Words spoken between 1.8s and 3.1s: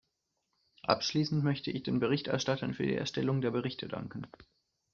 den Berichterstattern für die